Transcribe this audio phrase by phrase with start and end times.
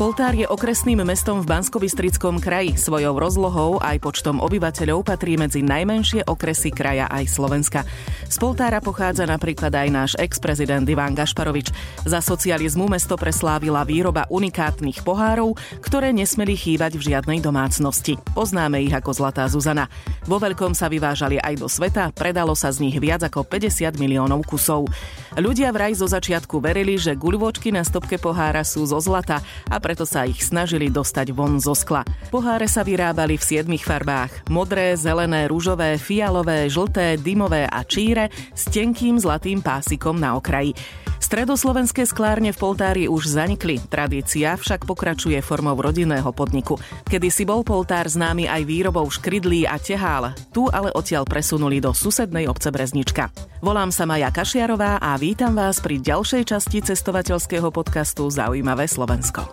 [0.00, 2.72] Poltár je okresným mestom v Banskobystrickom kraji.
[2.72, 7.84] Svojou rozlohou aj počtom obyvateľov patrí medzi najmenšie okresy kraja aj Slovenska.
[8.24, 11.68] Z Poltára pochádza napríklad aj náš ex-prezident Ivan Gašparovič.
[12.08, 18.16] Za socializmu mesto preslávila výroba unikátnych pohárov, ktoré nesmeli chýbať v žiadnej domácnosti.
[18.32, 19.92] Poznáme ich ako Zlatá Zuzana.
[20.24, 24.48] Vo veľkom sa vyvážali aj do sveta, predalo sa z nich viac ako 50 miliónov
[24.48, 24.88] kusov.
[25.36, 30.06] Ľudia vraj zo začiatku verili, že guľvočky na stopke pohára sú zo zlata a preto
[30.06, 32.06] sa ich snažili dostať von zo skla.
[32.30, 34.46] Poháre sa vyrábali v siedmich farbách.
[34.46, 40.78] Modré, zelené, rúžové, fialové, žlté, dymové a číre s tenkým zlatým pásikom na okraji.
[41.20, 46.80] Stredoslovenské sklárne v Poltári už zanikli, tradícia však pokračuje formou rodinného podniku.
[47.04, 51.92] Kedy si bol Poltár známy aj výrobou škridlí a tehál, tu ale odtiaľ presunuli do
[51.92, 53.28] susednej obce Breznička.
[53.60, 59.44] Volám sa Maja Kašiarová a vítam vás pri ďalšej časti cestovateľského podcastu Zaujímavé Slovensko.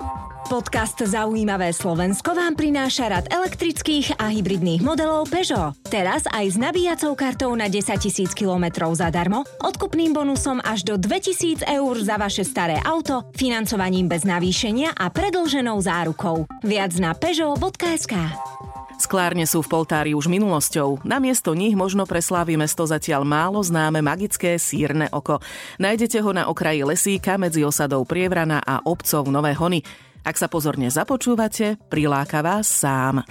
[0.47, 5.75] Podcast Zaujímavé Slovensko vám prináša rad elektrických a hybridných modelov Peugeot.
[5.91, 11.67] Teraz aj s nabíjacou kartou na 10 000 km zadarmo, odkupným bonusom až do 2000
[11.67, 16.47] eur za vaše staré auto, financovaním bez navýšenia a predlženou zárukou.
[16.63, 18.15] Viac na peugeot.sk.
[18.97, 21.03] Sklárne sú v Poltári už minulosťou.
[21.03, 25.43] Namiesto nich možno preslávi mesto zatiaľ málo známe magické sírne oko.
[25.75, 29.83] Nájdete ho na okraji lesíka medzi osadou Prievrana a obcov Nové Hony.
[30.27, 33.23] Ak sa pozorne započúvate, priláka vás sám.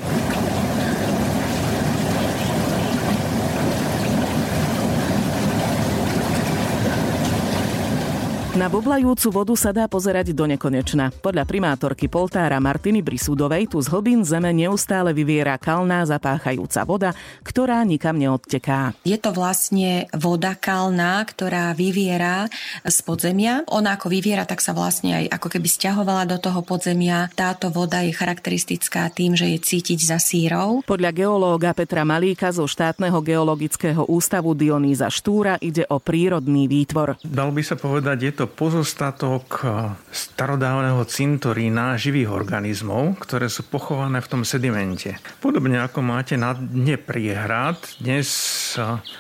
[8.57, 11.13] Na bublajúcu vodu sa dá pozerať do nekonečna.
[11.13, 17.11] Podľa primátorky Poltára Martiny Brisudovej tu z hlbín zeme neustále vyviera kalná zapáchajúca voda,
[17.45, 18.97] ktorá nikam neodteká.
[19.05, 22.49] Je to vlastne voda kalná, ktorá vyviera
[22.81, 23.61] z podzemia.
[23.69, 27.29] Ona ako vyviera, tak sa vlastne aj ako keby stiahovala do toho podzemia.
[27.37, 30.81] Táto voda je charakteristická tým, že je cítiť za sírov.
[30.89, 37.21] Podľa geológa Petra Malíka zo štátneho geologického ústavu Dionýza Štúra ide o prírodný výtvor.
[37.21, 39.67] Dal by sa povedať, je to pozostatok
[40.11, 45.19] starodávneho cintorína živých organizmov, ktoré sú pochované v tom sedimente.
[45.43, 48.27] Podobne ako máte na dne priehrad, dnes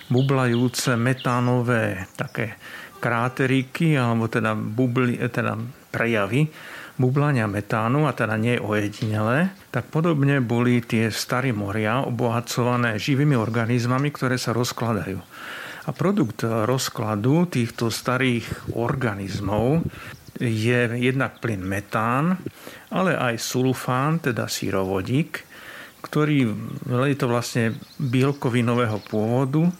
[0.08, 2.56] bublajúce metánové také
[3.02, 5.60] kráteriky, alebo teda, bubli, teda
[5.90, 6.48] prejavy
[6.96, 14.08] bublania metánu, a teda nie ojedinele, tak podobne boli tie staré moria obohacované živými organizmami,
[14.08, 15.20] ktoré sa rozkladajú.
[15.86, 19.86] A produkt rozkladu týchto starých organizmov
[20.42, 22.42] je jednak plyn metán,
[22.90, 25.46] ale aj sulfán, teda sírovodík,
[26.02, 26.50] ktorý
[27.06, 29.70] je to vlastne bielkovinového pôvodu.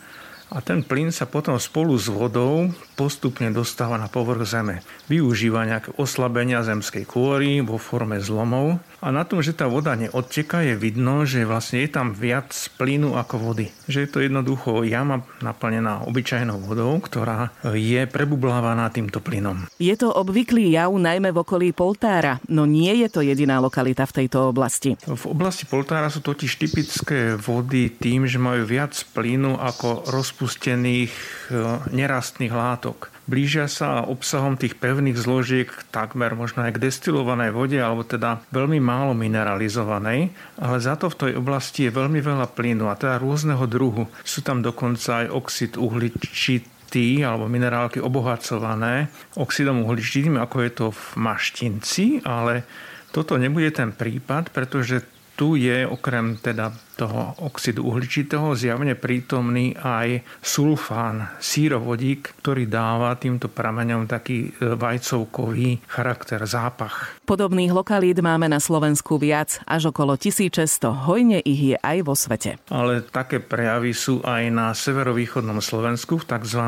[0.55, 4.81] A ten plyn sa potom spolu s vodou postupne dostáva na povrch Zeme.
[5.13, 10.65] Využíva nejaké oslabenia zemskej kôry vo forme zlomov a na tom, že tá voda neodteká,
[10.65, 13.69] je vidno, že vlastne je tam viac plynu ako vody.
[13.85, 19.69] Že je to jednoducho jama naplnená obyčajnou vodou, ktorá je prebublávaná týmto plynom.
[19.77, 24.25] Je to obvyklý jav najmä v okolí Poltára, no nie je to jediná lokalita v
[24.25, 24.97] tejto oblasti.
[25.05, 31.61] V oblasti Poltára sú totiž typické vody tým, že majú viac plynu ako rozpustených e,
[31.93, 33.11] nerastných látok látok.
[33.27, 38.79] Blížia sa obsahom tých pevných zložiek takmer možno aj k destilovanej vode, alebo teda veľmi
[38.79, 40.31] málo mineralizovanej,
[40.63, 44.07] ale za to v tej oblasti je veľmi veľa plynu a teda rôzneho druhu.
[44.23, 51.05] Sú tam dokonca aj oxid uhličitý alebo minerálky obohacované oxidom uhličitým, ako je to v
[51.19, 52.63] maštinci, ale
[53.11, 55.03] toto nebude ten prípad, pretože
[55.37, 63.53] tu je okrem teda toho oxidu uhličitého zjavne prítomný aj sulfán, sírovodík, ktorý dáva týmto
[63.53, 67.21] prameňom taký e, vajcovkový charakter, zápach.
[67.29, 71.05] Podobných lokalít máme na Slovensku viac, až okolo 1600.
[71.05, 72.57] Hojne ich je aj vo svete.
[72.73, 76.63] Ale také prejavy sú aj na severovýchodnom Slovensku, v tzv.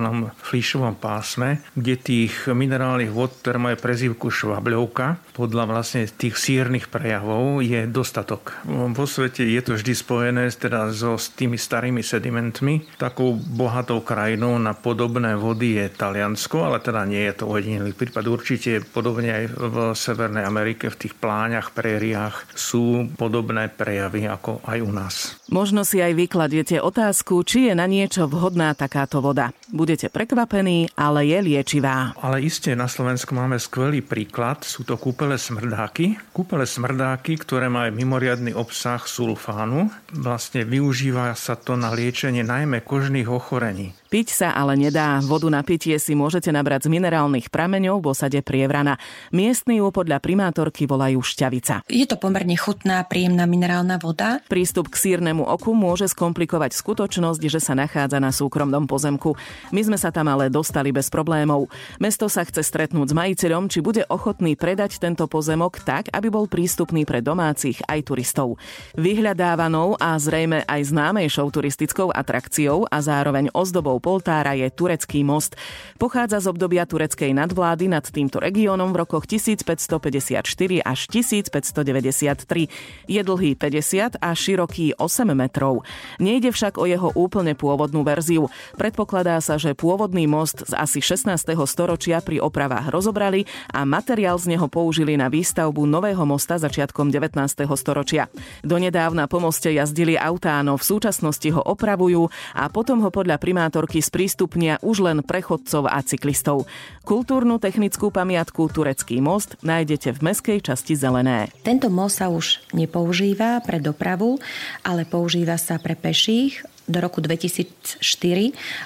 [0.45, 7.65] flíšovom pásme, kde tých minerálnych vod, ktoré majú prezývku švabľovka, podľa vlastne tých sírnych prejavov
[7.65, 8.58] je dostatok.
[8.67, 12.99] Vo svete je to vždy spojené teda so s tými starými sedimentmi.
[12.99, 18.27] Takou bohatou krajinou na podobné vody je Taliansko, ale teda nie je to ojedinelý prípad.
[18.27, 24.79] Určite podobne aj v Severnej Amerike, v tých pláňach, prériách sú podobné prejavy ako aj
[24.83, 25.38] u nás.
[25.49, 29.49] Možno si aj vykladiete otázku, či je na niečo vhodná takáto voda.
[29.73, 32.13] Budete prekvapení, ale je liečivá.
[32.21, 34.69] Ale iste na Slovensku máme skvelý príklad.
[34.69, 36.21] Sú to kúpele smrdáky.
[36.37, 43.29] Kúpele smrdáky, ktoré majú mimoriadný obsah sulfánu vlastne využíva sa to na liečenie najmä kožných
[43.29, 43.93] ochorení.
[44.09, 45.21] Piť sa ale nedá.
[45.21, 48.97] Vodu na pitie si môžete nabrať z minerálnych prameňov v osade Prievrana.
[49.37, 51.85] Miestny ju podľa primátorky volajú šťavica.
[51.93, 54.41] Je to pomerne chutná, príjemná minerálna voda.
[54.49, 59.37] Prístup k sírnemu oku môže skomplikovať skutočnosť, že sa nachádza na súkromnom pozemku.
[59.77, 61.69] My sme sa tam ale dostali bez problémov.
[62.01, 66.49] Mesto sa chce stretnúť s majiteľom, či bude ochotný predať tento pozemok tak, aby bol
[66.49, 68.57] prístupný pre domácich aj turistov.
[68.97, 75.59] Vyhľadávanou a zrejme aj známejšou turistickou atrakciou a zároveň ozdobou poltára je turecký most.
[75.99, 80.39] Pochádza z obdobia tureckej nadvlády nad týmto regiónom v rokoch 1554
[80.87, 82.71] až 1593.
[83.11, 85.83] Je dlhý 50 a široký 8 metrov.
[86.23, 88.47] Nejde však o jeho úplne pôvodnú verziu.
[88.79, 91.35] Predpokladá sa, že pôvodný most z asi 16.
[91.67, 97.67] storočia pri opravách rozobrali a materiál z neho použili na výstavbu nového mosta začiatkom 19.
[97.75, 98.31] storočia.
[98.63, 103.88] Donedávna po moste jazdili autá, no v súčasnosti ho opravujú a potom ho podľa primátor
[103.89, 106.69] roky sprístupnia už len prechodcov a cyklistov.
[107.09, 111.49] Kultúrnu technickú pamiatku Turecký most nájdete v meskej časti Zelené.
[111.65, 114.37] Tento most sa už nepoužíva pre dopravu,
[114.85, 118.01] ale používa sa pre peších do roku 2004,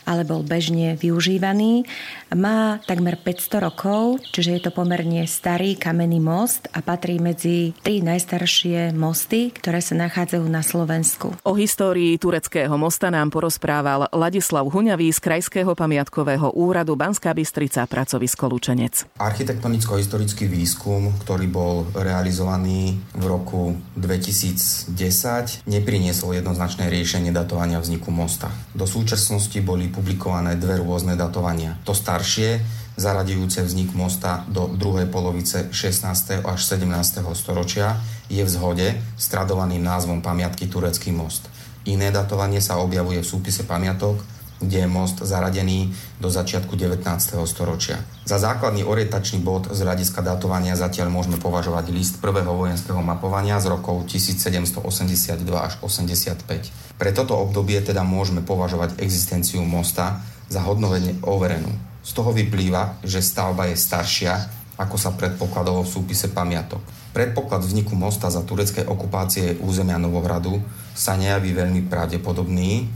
[0.05, 1.87] ale bol bežne využívaný.
[2.35, 8.03] Má takmer 500 rokov, čiže je to pomerne starý kamenný most a patrí medzi tri
[8.03, 11.37] najstaršie mosty, ktoré sa nachádzajú na Slovensku.
[11.47, 18.49] O histórii tureckého mosta nám porozprával Ladislav Huňavý z Krajského pamiatkového úradu Banská Bystrica pracovisko
[18.49, 19.07] Lučenec.
[19.21, 28.49] Architektonicko-historický výskum, ktorý bol realizovaný v roku 2010, nepriniesol jednoznačné riešenie datovania vzniku vzniku mosta.
[28.73, 31.77] Do súčasnosti boli publikované dve rôzne datovania.
[31.85, 32.65] To staršie,
[32.97, 36.41] zaradujúce vznik mosta do druhej polovice 16.
[36.41, 36.89] až 17.
[37.37, 38.01] storočia,
[38.33, 41.53] je v zhode s tradovaným názvom pamiatky Turecký most.
[41.85, 44.25] Iné datovanie sa objavuje v súpise pamiatok,
[44.63, 45.91] kde je most zaradený
[46.23, 47.03] do začiatku 19.
[47.45, 47.99] storočia.
[48.23, 53.75] Za základný orientačný bod z hľadiska datovania zatiaľ môžeme považovať list prvého vojenského mapovania z
[53.75, 56.97] rokov 1782 až 85.
[56.97, 61.75] Pre toto obdobie teda môžeme považovať existenciu mosta za hodnovene overenú.
[62.03, 64.35] Z toho vyplýva, že stavba je staršia,
[64.79, 66.83] ako sa predpokladalo v súpise pamiatok.
[67.13, 70.59] Predpoklad vzniku mosta za tureckej okupácie územia Novohradu
[70.97, 72.89] sa nejaví veľmi pravdepodobný,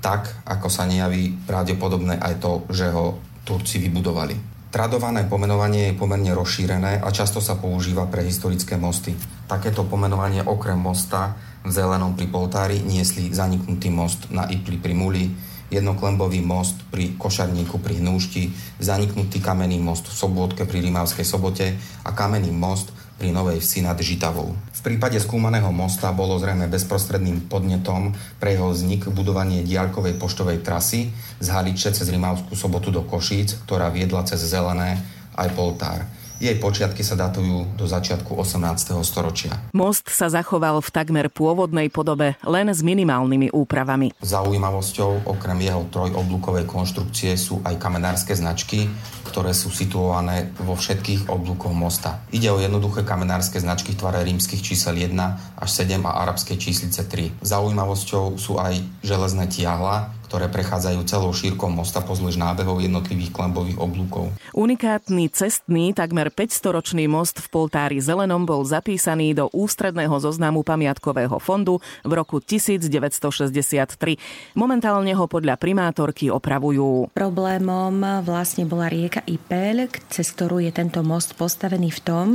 [0.00, 4.50] tak ako sa nejaví pravdepodobné aj to, že ho Turci vybudovali.
[4.70, 9.18] Tradované pomenovanie je pomerne rozšírené a často sa používa pre historické mosty.
[9.50, 11.34] Takéto pomenovanie okrem mosta
[11.66, 15.26] v Zelenom pri Poltári niesli zaniknutý most na Ipli pri Muli,
[15.74, 21.74] jednoklembový most pri Košarníku pri Hnúšti, zaniknutý kamenný most v Sobôtke pri Rimavskej sobote
[22.06, 24.56] a kamenný most pri Novej Vsi nad Žitavou.
[24.56, 31.12] V prípade skúmaného mosta bolo zrejme bezprostredným podnetom pre jeho vznik budovanie diaľkovej poštovej trasy
[31.36, 34.96] z Haliče cez Rimavskú sobotu do Košíc, ktorá viedla cez Zelené
[35.36, 36.08] aj Poltár.
[36.40, 38.96] Jej počiatky sa datujú do začiatku 18.
[39.04, 39.60] storočia.
[39.76, 44.16] Most sa zachoval v takmer pôvodnej podobe, len s minimálnymi úpravami.
[44.24, 48.88] Zaujímavosťou okrem jeho trojoblúkovej konštrukcie sú aj kamenárske značky,
[49.28, 52.24] ktoré sú situované vo všetkých oblúkoch mosta.
[52.32, 55.12] Ide o jednoduché kamenárske značky v tvare rímskych čísel 1
[55.60, 57.44] až 7 a arabskej číslice 3.
[57.44, 64.30] Zaujímavosťou sú aj železné tiahla, ktoré prechádzajú celou šírkou mosta pozdĺž nábehov jednotlivých klembových oblúkov.
[64.54, 71.82] Unikátny cestný, takmer 500-ročný most v Poltári Zelenom bol zapísaný do ústredného zoznamu pamiatkového fondu
[72.06, 74.54] v roku 1963.
[74.54, 77.10] Momentálne ho podľa primátorky opravujú.
[77.10, 82.28] Problémom vlastne bola rieka Ipel, cez ktorú je tento most postavený v tom,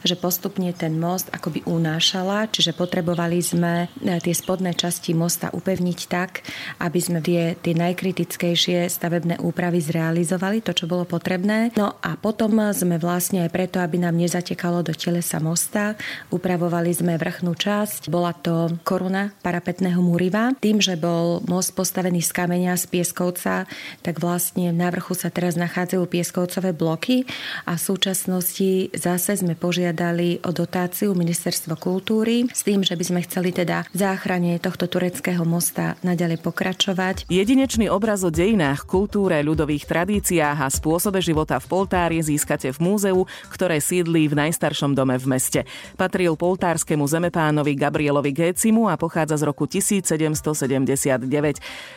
[0.00, 6.48] že postupne ten most akoby unášala, čiže potrebovali sme tie spodné časti mosta upevniť tak,
[6.80, 11.74] aby sme tie tie, najkritickejšie stavebné úpravy zrealizovali, to, čo bolo potrebné.
[11.74, 15.98] No a potom sme vlastne aj preto, aby nám nezatekalo do telesa mosta,
[16.30, 18.06] upravovali sme vrchnú časť.
[18.12, 20.54] Bola to koruna parapetného múriva.
[20.62, 23.66] Tým, že bol most postavený z kameňa, z pieskovca,
[24.04, 27.24] tak vlastne na vrchu sa teraz nachádzajú pieskovcové bloky
[27.66, 33.20] a v súčasnosti zase sme požiadali o dotáciu Ministerstvo kultúry s tým, že by sme
[33.24, 37.26] chceli teda záchrane tohto tureckého mosta naďalej pokračovať.
[37.32, 43.24] Jedinečný obraz o dejinách, kultúre, ľudových tradíciách a spôsobe života v Poltári získate v múzeu,
[43.48, 45.64] ktoré sídlí v najstaršom dome v meste.
[45.96, 50.44] Patril poltárskému zemepánovi Gabrielovi Gécimu a pochádza z roku 1779.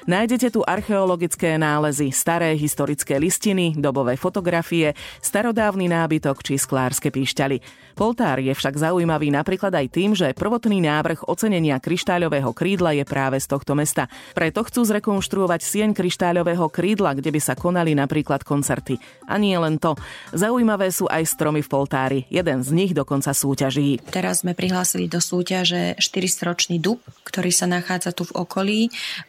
[0.08, 7.60] Nájdete tu archeologické nálezy, staré historické listiny, dobové fotografie, starodávny nábytok či sklárske píšťaly.
[8.00, 13.36] Poltár je však zaujímavý napríklad aj tým, že prvotný návrh ocenenia kryštáľového krídla je práve
[13.44, 14.08] z tohto mesta.
[14.32, 19.01] Preto chcú zrekonštruovať rekonštruovať sieň kryštáľového krídla, kde by sa konali napríklad koncerty.
[19.25, 19.98] A nie len to.
[20.38, 22.20] Zaujímavé sú aj stromy v Poltári.
[22.29, 23.98] Jeden z nich dokonca súťaží.
[24.13, 28.79] Teraz sme prihlásili do súťaže 400-ročný dub, ktorý sa nachádza tu v okolí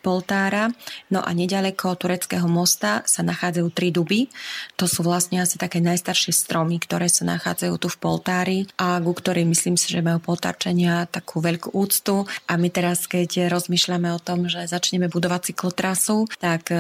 [0.05, 0.69] Poltára.
[1.09, 4.29] No a nedaleko tureckého mosta sa nachádzajú tri duby.
[4.77, 9.17] To sú vlastne asi také najstaršie stromy, ktoré sa nachádzajú tu v Poltári a ku
[9.17, 12.29] ktorej myslím si, že majú Poltárčania takú veľkú úctu.
[12.53, 16.79] A my teraz, keď rozmýšľame o tom, že začneme budovať cyklotrasu, tak e,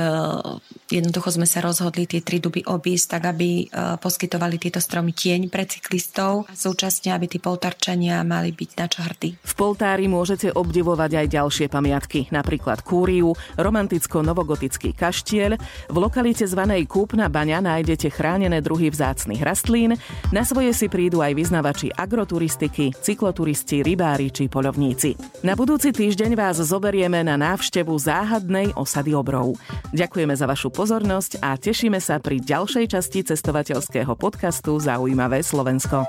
[0.90, 3.64] jednoducho sme sa rozhodli tie tri duby obísť, tak aby e,
[4.02, 9.06] poskytovali tieto stromy tieň pre cyklistov a súčasne, aby tí poltarčania mali byť na čo
[9.06, 9.38] hrdí.
[9.38, 15.58] V Poltári môžete obdivovať aj ďalšie pamiatky, napríklad Kúriu, romanticko-novogotický kaštiel,
[15.90, 19.94] v lokalite zvanej Kúpna baňa nájdete chránené druhy vzácnych rastlín,
[20.34, 25.14] na svoje si prídu aj vyznavači agroturistiky, cykloturisti, rybári či polovníci.
[25.46, 29.58] Na budúci týždeň vás zoberieme na návštevu záhadnej osady obrov.
[29.90, 36.06] Ďakujeme za vašu pozornosť a tešíme sa pri ďalšej časti cestovateľského podcastu Zaujímavé Slovensko.